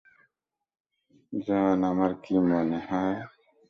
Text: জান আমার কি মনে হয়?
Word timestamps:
জান 1.33 1.79
আমার 1.91 2.11
কি 2.23 2.35
মনে 2.47 2.79
হয়? 2.87 3.17